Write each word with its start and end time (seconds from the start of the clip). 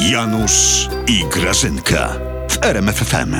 Janusz 0.00 0.88
i 1.06 1.24
Grażynka 1.24 2.08
w 2.50 2.64
RMFFM. 2.64 3.34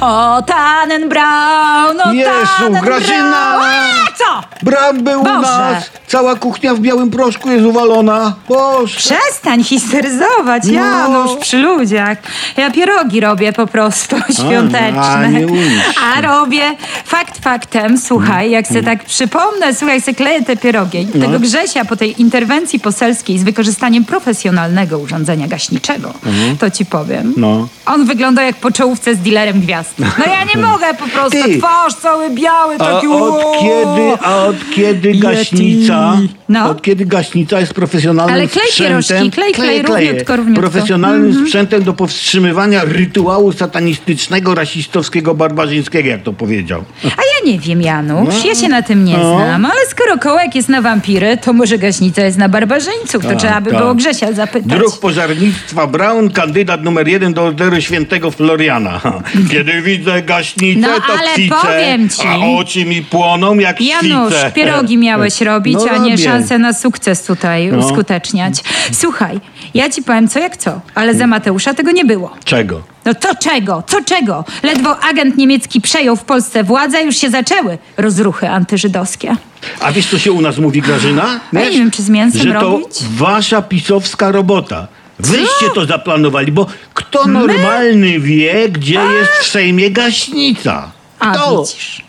O, 0.00 0.42
Tannenbraun, 0.42 2.00
o 2.00 2.12
Jezu, 2.12 2.30
Tannenbraun. 2.58 2.84
Grażyna! 2.84 3.36
A, 3.60 4.06
co? 4.18 4.24
Bram 4.62 5.04
był 5.04 5.20
u 5.20 5.24
Boże. 5.24 5.40
nas! 5.40 5.90
Cała 6.06 6.34
kuchnia 6.36 6.74
w 6.74 6.78
białym 6.80 7.10
proszku 7.10 7.50
jest 7.50 7.64
uwalona. 7.66 8.34
Boże! 8.48 8.96
Przestań 8.98 9.64
histeryzować, 9.64 10.62
No. 10.66 10.72
Janusz, 10.72 11.30
przy 11.40 11.58
ludziach. 11.58 12.18
Ja 12.56 12.70
pierogi 12.70 13.20
robię 13.20 13.52
po 13.52 13.66
prostu, 13.66 14.16
świąteczne. 14.32 15.00
a 15.02 15.26
nie 15.26 15.46
umiesz. 15.46 15.94
A 16.16 16.20
robię. 16.20 16.62
Fakt 17.08 17.38
faktem, 17.38 17.98
słuchaj, 17.98 18.50
jak 18.50 18.70
Mm. 18.70 18.74
se 18.82 18.82
tak 18.90 19.04
przypomnę, 19.04 19.74
słuchaj, 19.74 20.00
se 20.00 20.14
kleję 20.14 20.42
te 20.42 20.56
pierogi. 20.56 21.06
Tego 21.06 21.38
Grzesia 21.40 21.84
po 21.84 21.96
tej 21.96 22.20
interwencji 22.20 22.80
poselskiej 22.80 23.38
z 23.38 23.42
wykorzystaniem 23.42 24.04
profesjonalnego 24.04 24.98
urządzenia 24.98 25.48
gaśniczego, 25.48 26.14
to 26.60 26.70
ci 26.70 26.86
powiem. 26.86 27.18
Mhm. 27.26 27.34
No. 27.36 27.68
On 27.86 28.04
wygląda 28.06 28.42
jak 28.42 28.56
po 28.56 28.70
czołówce 28.70 29.14
z 29.14 29.18
dealerem 29.18 29.60
gwiazd. 29.60 29.94
No 29.98 30.06
ja 30.26 30.44
nie 30.54 30.62
mogę 30.70 30.94
po 30.94 31.06
prostu. 31.08 31.42
Ty. 31.44 31.58
Twarz 31.58 31.94
cały 31.94 32.30
biały, 32.30 32.74
A 32.74 32.78
taki 32.78 33.06
od 33.06 33.12
uuu. 33.12 33.52
kiedy, 33.60 34.22
a 34.22 34.36
od 34.44 34.56
kiedy 34.74 35.14
gaśnica? 35.14 36.16
No. 36.48 36.70
Od 36.70 36.82
kiedy 36.82 37.06
gaśnica 37.06 37.60
jest 37.60 37.74
profesjonalnym 37.74 38.34
Ale 38.34 38.48
klej 38.48 38.66
sprzętem? 38.68 39.30
klej, 39.30 39.52
klej, 39.52 39.82
równiutko. 39.82 40.34
Profesjonalnym 40.54 41.46
sprzętem 41.46 41.82
do 41.82 41.92
powstrzymywania 41.92 42.84
rytuału 42.84 43.52
satanistycznego, 43.52 44.54
rasistowskiego, 44.54 45.34
barbarzyńskiego, 45.34 46.08
jak 46.08 46.22
to 46.22 46.32
powiedział. 46.32 46.84
A 47.04 47.08
ja 47.08 47.52
nie 47.52 47.58
wiem, 47.58 47.82
Janusz, 47.82 48.44
ja 48.44 48.54
się 48.54 48.68
na 48.68 48.82
tym 48.82 49.04
nie 49.04 49.16
No. 49.18 49.36
znam, 49.36 49.64
ale 49.64 49.86
skoro 49.90 50.18
kołek 50.18 50.54
jest 50.54 50.68
na 50.68 50.82
wampiry, 50.82 51.36
to 51.36 51.52
może 51.52 51.78
gaśnica 51.78 52.22
jest 52.22 52.38
na 52.38 52.48
barbarzyńców, 52.48 53.22
to 53.22 53.28
Tak, 53.28 53.38
trzeba 53.38 53.60
by 53.60 53.70
tak. 53.70 53.78
było 53.80 53.94
Grzesia 53.94 54.32
zapytać. 54.32 54.68
Druh 54.78 54.98
pożarnictwa 55.00 55.86
Braun, 55.86 56.30
kandydat 56.30 56.82
numer 56.82 57.08
jeden 57.08 57.34
do 57.34 57.42
orderu 57.42 57.80
świętego 57.80 58.30
Floriana. 58.30 59.00
Kiedy 59.52 59.82
widzę 59.82 60.22
gaśnicę, 60.22 60.80
No, 60.80 60.88
to 60.88 61.12
ale 61.18 61.60
powiem 61.62 62.08
ci- 62.08 62.22
a 62.28 62.36
oczy 62.58 62.84
mi 62.84 63.02
płoną 63.02 63.58
jak 63.58 63.80
Janusz, 63.80 64.32
świce. 64.34 64.52
pierogi 64.54 64.98
miałeś 64.98 65.40
robić, 65.40 65.74
No 65.86 65.90
a 65.90 65.96
nie 65.98 66.10
robię. 66.10 66.24
szansę 66.24 66.58
na 66.58 66.72
sukces 66.72 67.22
tutaj 67.22 67.68
No. 67.72 67.78
uskuteczniać. 67.78 68.54
Słuchaj, 68.92 69.40
ja 69.74 69.90
ci 69.90 70.02
powiem 70.02 70.28
co 70.28 70.38
jak 70.38 70.56
co, 70.56 70.80
ale 70.94 71.14
za 71.14 71.26
Mateusza 71.26 71.74
tego 71.74 71.90
nie 71.92 72.04
było. 72.04 72.30
Czego? 72.44 72.82
No 73.08 73.14
to 73.14 73.34
czego? 73.34 73.82
Co 73.86 74.04
czego? 74.04 74.44
Ledwo 74.62 74.98
agent 75.00 75.36
niemiecki 75.36 75.80
przejął 75.80 76.16
w 76.16 76.24
Polsce 76.24 76.64
władzę, 76.64 77.02
już 77.02 77.16
się 77.16 77.30
zaczęły 77.30 77.78
rozruchy 77.96 78.48
antyżydowskie. 78.48 79.36
A 79.80 79.92
wiesz, 79.92 80.06
co 80.06 80.18
się 80.18 80.32
u 80.32 80.40
nas 80.40 80.58
mówi, 80.58 80.80
Grażyna? 80.82 81.40
Ja 81.52 81.60
nie 81.64 81.70
wiem, 81.78 81.90
czy 81.90 82.02
z 82.02 82.08
mięsem 82.08 82.40
Że 82.42 82.52
robić? 82.52 82.98
to 82.98 83.04
wasza 83.10 83.62
pisowska 83.62 84.32
robota. 84.32 84.86
Wyście 85.18 85.70
to 85.74 85.86
zaplanowali, 85.86 86.52
bo 86.52 86.66
kto 86.94 87.26
normalny 87.26 88.20
wie, 88.20 88.68
gdzie 88.68 88.94
jest 89.00 89.30
w 89.40 89.46
Sejmie 89.46 89.90
gaśnica? 89.90 90.90
A 91.18 91.34
Kto? 91.34 91.62
widzisz. 91.62 92.02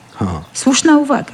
Słuszna 0.54 0.98
uwaga. 0.98 1.34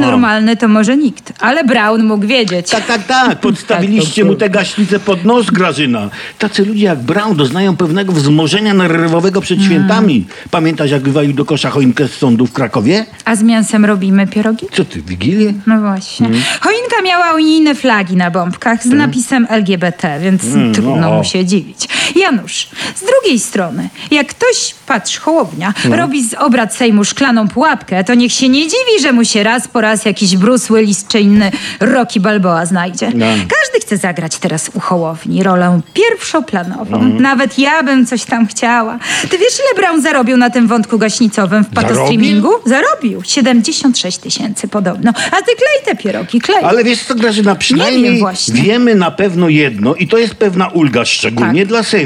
Normalny 0.00 0.56
to 0.56 0.68
może 0.68 0.96
nikt, 0.96 1.32
ale 1.40 1.64
Brown 1.64 2.04
mógł 2.04 2.26
wiedzieć. 2.26 2.70
Tak, 2.70 2.86
tak, 2.86 3.06
tak. 3.06 3.40
Podstawiliście 3.40 4.22
Tak, 4.22 4.30
mu 4.30 4.36
tę 4.36 4.50
gaśnicę 4.50 5.00
pod 5.00 5.24
nos, 5.24 5.50
Grażyna. 5.50 6.10
Tacy 6.38 6.64
ludzie 6.64 6.84
jak 6.84 6.98
Brown 6.98 7.36
doznają 7.36 7.76
pewnego 7.76 8.12
wzmożenia 8.12 8.74
nerwowego 8.74 9.40
przed 9.40 9.62
świętami. 9.62 10.26
Pamiętasz, 10.50 10.90
jak 10.90 11.02
wywalił 11.02 11.32
do 11.32 11.44
kosza 11.44 11.70
choinkę 11.70 12.08
z 12.08 12.12
sądu 12.12 12.46
w 12.46 12.52
Krakowie? 12.52 13.06
A 13.24 13.36
z 13.36 13.42
mięsem 13.42 13.84
robimy 13.84 14.26
pierogi? 14.26 14.66
Co 14.72 14.84
ty, 14.84 15.02
Wigilię? 15.02 15.52
No 15.66 15.80
właśnie. 15.80 16.26
Mm. 16.26 16.40
Choinka 16.60 17.02
miała 17.04 17.34
unijne 17.34 17.74
flagi 17.74 18.16
na 18.16 18.30
bombkach 18.30 18.82
z 18.82 18.86
napisem 18.86 19.46
LGBT, 19.50 20.20
więc 20.20 20.42
trudno 20.74 20.96
no. 20.96 21.10
mu 21.10 21.24
się 21.24 21.44
dziwić. 21.44 21.88
Janusz, 22.16 22.68
z 22.96 23.00
drugiej 23.00 23.38
strony, 23.40 23.88
jak 24.10 24.26
ktoś, 24.26 24.74
patrz, 24.86 25.18
Hołownia, 25.18 25.74
No. 25.88 25.96
robi 25.96 26.24
z 26.28 26.34
obrad 26.34 26.74
Sejmu 26.74 27.04
szklaną 27.04 27.48
pułapkę, 27.48 28.04
to 28.04 28.14
niech 28.14 28.32
się 28.32 28.48
nie 28.48 28.62
dziwi, 28.62 29.02
że 29.02 29.12
mu 29.12 29.24
się 29.24 29.42
raz 29.42 29.68
po 29.68 29.80
raz 29.80 30.04
jakiś 30.04 30.36
Bruce 30.36 30.74
Willis 30.74 31.06
czy 31.08 31.20
inny 31.20 31.50
Rocky 31.80 32.20
Balboa 32.20 32.66
znajdzie. 32.66 33.10
No. 33.14 33.26
Każdy 33.26 33.80
chce 33.86 33.96
zagrać 33.96 34.36
teraz 34.38 34.70
u 34.74 34.80
Hołowni 34.80 35.42
rolę 35.42 35.80
pierwszoplanową. 35.94 36.96
Mhm. 36.96 37.22
Nawet 37.22 37.58
ja 37.58 37.82
bym 37.82 38.06
coś 38.06 38.24
tam 38.24 38.46
chciała. 38.46 38.98
Ty 39.30 39.38
wiesz, 39.38 39.52
ile 39.58 39.82
Brown 39.82 40.02
zarobił 40.02 40.36
na 40.36 40.50
tym 40.50 40.66
wątku 40.66 40.98
gaśnicowym 40.98 41.64
w 41.64 41.68
patostreamingu? 41.74 42.50
Zarobił 42.66 43.22
76 43.24 44.18
tysięcy 44.18 44.68
podobno. 44.68 45.10
A 45.30 45.36
ty 45.36 45.44
klej 45.56 45.84
te 45.84 45.96
pierogi, 46.02 46.40
klej. 46.40 46.64
Ale 46.64 46.84
wiesz 46.84 47.02
co, 47.02 47.14
Grażyna, 47.14 47.54
przynajmniej 47.54 48.18
właśnie. 48.18 48.62
wiemy 48.62 48.94
na 48.94 49.10
pewno 49.10 49.48
jedno 49.48 49.94
i 49.94 50.08
to 50.08 50.18
jest 50.18 50.34
pewna 50.34 50.68
ulga, 50.68 51.04
szczególnie 51.04 51.60
Tak. 51.60 51.68
dla 51.68 51.82
Sejmu. 51.82 51.99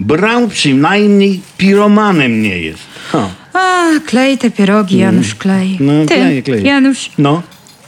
Brown 0.00 0.48
przynajmniej 0.50 1.40
piromanem 1.58 2.42
nie 2.42 2.58
jest. 2.58 2.82
Ha. 3.12 3.28
A, 3.54 3.84
klej 4.06 4.38
te 4.38 4.50
pierogi, 4.50 4.98
Janusz, 4.98 5.34
klej. 5.34 5.76
No, 5.80 5.92
ty, 6.06 6.14
kleję, 6.14 6.42
kleję. 6.42 6.62
Janusz, 6.62 7.10
No, 7.18 7.42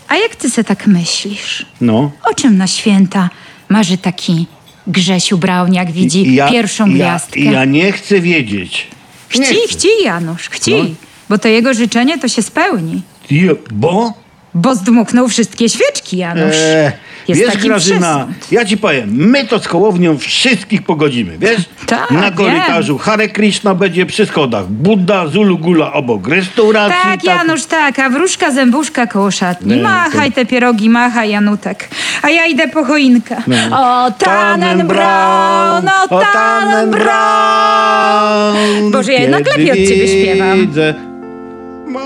a 0.08 0.16
jak 0.16 0.36
ty 0.36 0.50
se 0.50 0.64
tak 0.64 0.86
myślisz? 0.86 1.66
no. 1.80 2.10
O 2.30 2.34
czym 2.34 2.56
na 2.56 2.66
święta 2.66 3.30
marzy 3.68 3.98
taki 3.98 4.46
Grzesiu 4.86 5.38
Braun, 5.38 5.74
jak 5.74 5.92
widzi 5.92 6.36
pierwszą 6.50 6.86
ja, 6.88 6.94
gwiazdkę? 6.94 7.40
Ja 7.40 7.64
nie 7.64 7.92
chcę 7.92 8.20
wiedzieć. 8.20 8.86
Chci, 9.28 9.54
chci, 9.70 9.88
Janusz, 10.04 10.48
chci. 10.48 10.74
No. 10.74 10.84
Bo 11.28 11.38
to 11.38 11.48
jego 11.48 11.74
życzenie 11.74 12.18
to 12.18 12.28
się 12.28 12.42
spełni. 12.42 13.02
Je- 13.30 13.54
Bo? 13.72 14.21
Bo 14.54 14.74
zdmuchnął 14.74 15.28
wszystkie 15.28 15.68
świeczki, 15.68 16.16
Janusz. 16.16 16.56
E, 16.56 16.92
Jest 17.28 17.40
wiesz, 17.40 17.52
taki 17.52 17.68
Grażyna, 17.68 17.98
przesąd. 18.26 18.52
ja 18.52 18.64
ci 18.64 18.76
powiem, 18.76 19.10
my 19.14 19.44
to 19.46 19.58
z 19.58 19.68
Kołownią 19.68 20.18
wszystkich 20.18 20.82
pogodzimy, 20.82 21.38
wiesz? 21.38 21.60
Tak, 21.86 22.10
Na 22.10 22.30
korytarzu 22.30 22.98
Hare 22.98 23.28
Krishna 23.28 23.74
będzie 23.74 24.06
przy 24.06 24.26
schodach, 24.26 24.66
Buddha, 24.66 25.26
Zulu 25.26 25.58
Gula 25.58 25.92
obok 25.92 26.28
restauracji. 26.28 26.96
Tak, 27.04 27.24
Janusz, 27.24 27.64
tak, 27.64 27.98
a 27.98 28.10
wróżka 28.10 28.50
zębuszka 28.50 29.06
koło 29.06 29.30
szatni. 29.30 29.76
Nie, 29.76 29.82
machaj 29.82 30.32
te 30.32 30.46
pierogi, 30.46 30.90
machaj 30.90 31.30
Janutek. 31.30 31.88
A 32.22 32.30
ja 32.30 32.46
idę 32.46 32.68
po 32.68 32.84
choinkę. 32.84 33.36
O, 33.72 34.10
Tannenbraun, 34.10 35.88
o, 36.10 36.20
Tannenbraun. 36.32 38.90
Boże, 38.90 39.12
ja 39.12 39.20
jednak 39.20 39.46
lepiej 39.46 39.70
od 39.70 39.76
ciebie 39.76 40.08
śpiewam. 40.08 40.58
widzę- 40.60 41.11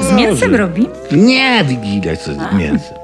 Z 0.00 0.12
mięsem 0.12 0.54
robi? 0.54 0.88
Nie, 1.12 1.64
Wigilia, 1.64 2.16
co 2.16 2.32
z 2.34 2.54
mięsem. 2.58 2.96